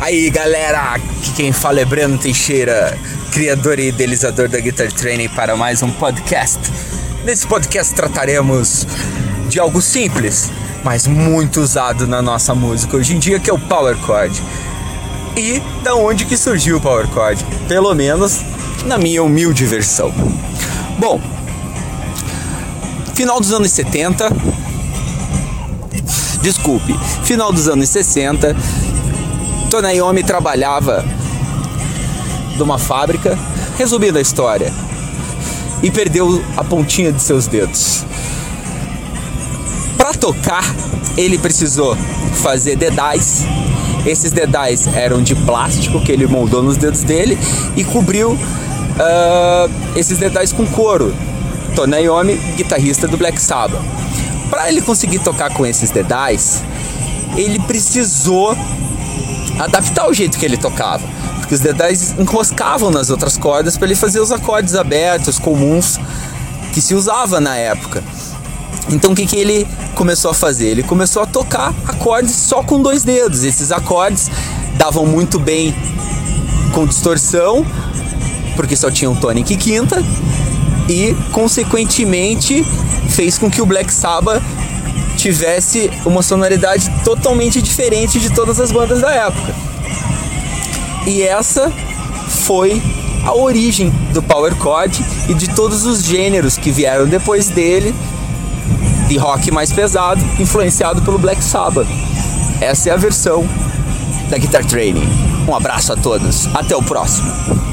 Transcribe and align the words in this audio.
Aí 0.00 0.30
galera, 0.30 0.94
aqui 0.94 1.32
quem 1.36 1.52
fala 1.52 1.78
é 1.78 1.84
Breno 1.84 2.16
Teixeira, 2.16 2.98
criador 3.32 3.78
e 3.78 3.88
idealizador 3.88 4.48
da 4.48 4.58
Guitar 4.58 4.90
Training 4.90 5.28
para 5.28 5.54
mais 5.56 5.82
um 5.82 5.90
podcast. 5.90 6.58
Nesse 7.22 7.46
podcast 7.46 7.92
trataremos 7.94 8.86
de 9.50 9.60
algo 9.60 9.82
simples, 9.82 10.50
mas 10.82 11.06
muito 11.06 11.60
usado 11.60 12.06
na 12.06 12.22
nossa 12.22 12.54
música 12.54 12.96
hoje 12.96 13.14
em 13.14 13.18
dia, 13.18 13.38
que 13.38 13.50
é 13.50 13.52
o 13.52 13.58
Power 13.58 13.94
Chord. 14.06 14.42
E 15.36 15.60
da 15.84 15.94
onde 15.94 16.24
que 16.24 16.36
surgiu 16.36 16.78
o 16.78 16.80
Power 16.80 17.06
Chord? 17.12 17.44
Pelo 17.68 17.94
menos 17.94 18.40
na 18.86 18.96
minha 18.96 19.22
humilde 19.22 19.66
versão. 19.66 20.10
Bom, 20.98 21.20
final 23.14 23.38
dos 23.38 23.52
anos 23.52 23.70
70, 23.70 24.30
desculpe, 26.40 26.98
final 27.22 27.52
dos 27.52 27.68
anos 27.68 27.90
60, 27.90 28.56
Tonayomi 29.70 30.24
trabalhava 30.24 31.04
numa 32.56 32.76
fábrica, 32.76 33.38
resumindo 33.78 34.18
a 34.18 34.20
história, 34.20 34.72
e 35.80 35.90
perdeu 35.92 36.44
a 36.56 36.64
pontinha 36.64 37.12
de 37.12 37.22
seus 37.22 37.46
dedos. 37.46 38.04
Para 39.96 40.12
tocar, 40.12 40.64
ele 41.16 41.38
precisou 41.38 41.96
fazer 42.42 42.74
dedais. 42.74 43.44
Esses 44.04 44.32
dedais 44.32 44.88
eram 44.88 45.22
de 45.22 45.36
plástico 45.36 46.00
que 46.00 46.10
ele 46.10 46.26
moldou 46.26 46.64
nos 46.64 46.76
dedos 46.76 47.02
dele 47.02 47.38
e 47.76 47.84
cobriu 47.84 48.32
uh, 48.32 49.70
esses 49.94 50.18
dedais 50.18 50.52
com 50.52 50.66
couro. 50.66 51.14
Tonayomi, 51.76 52.34
guitarrista 52.56 53.06
do 53.06 53.16
Black 53.16 53.40
Sabbath. 53.40 53.80
Para 54.50 54.68
ele 54.68 54.82
conseguir 54.82 55.20
tocar 55.20 55.54
com 55.54 55.64
esses 55.64 55.90
dedais, 55.90 56.60
ele 57.36 57.60
precisou 57.60 58.56
adaptar 59.64 60.08
o 60.08 60.14
jeito 60.14 60.38
que 60.38 60.44
ele 60.44 60.56
tocava. 60.56 61.06
Porque 61.38 61.54
os 61.54 61.60
dedais 61.60 62.14
enroscavam 62.18 62.90
nas 62.90 63.10
outras 63.10 63.36
cordas 63.36 63.76
para 63.76 63.86
ele 63.86 63.94
fazer 63.94 64.20
os 64.20 64.32
acordes 64.32 64.74
abertos, 64.74 65.38
comuns, 65.38 65.98
que 66.72 66.80
se 66.80 66.94
usava 66.94 67.40
na 67.40 67.56
época. 67.56 68.02
Então 68.88 69.12
o 69.12 69.14
que, 69.14 69.26
que 69.26 69.36
ele 69.36 69.66
começou 69.94 70.30
a 70.30 70.34
fazer? 70.34 70.68
Ele 70.68 70.82
começou 70.82 71.22
a 71.22 71.26
tocar 71.26 71.74
acordes 71.86 72.34
só 72.34 72.62
com 72.62 72.80
dois 72.80 73.04
dedos. 73.04 73.44
Esses 73.44 73.70
acordes 73.70 74.30
davam 74.76 75.04
muito 75.06 75.38
bem 75.38 75.74
com 76.72 76.86
distorção, 76.86 77.64
porque 78.56 78.76
só 78.76 78.90
tinham 78.90 79.14
tônica 79.14 79.52
e 79.52 79.56
quinta, 79.56 80.02
e 80.88 81.14
consequentemente 81.32 82.64
fez 83.08 83.38
com 83.38 83.50
que 83.50 83.60
o 83.60 83.66
Black 83.66 83.92
Sabbath 83.92 84.42
tivesse 85.20 85.90
uma 86.06 86.22
sonoridade 86.22 86.90
totalmente 87.04 87.60
diferente 87.60 88.18
de 88.18 88.30
todas 88.30 88.58
as 88.58 88.72
bandas 88.72 89.00
da 89.00 89.12
época. 89.12 89.54
E 91.06 91.22
essa 91.22 91.70
foi 92.46 92.82
a 93.24 93.34
origem 93.34 93.90
do 94.12 94.22
power 94.22 94.54
chord 94.56 95.04
e 95.28 95.34
de 95.34 95.48
todos 95.50 95.84
os 95.84 96.04
gêneros 96.04 96.56
que 96.56 96.70
vieram 96.70 97.06
depois 97.06 97.48
dele 97.48 97.94
de 99.08 99.16
rock 99.18 99.50
mais 99.50 99.72
pesado, 99.72 100.20
influenciado 100.38 101.02
pelo 101.02 101.18
Black 101.18 101.42
Sabbath. 101.42 101.88
Essa 102.60 102.90
é 102.90 102.92
a 102.92 102.96
versão 102.96 103.46
da 104.30 104.38
Guitar 104.38 104.64
Training. 104.64 105.06
Um 105.48 105.54
abraço 105.54 105.92
a 105.92 105.96
todos, 105.96 106.48
até 106.54 106.76
o 106.76 106.82
próximo. 106.82 107.69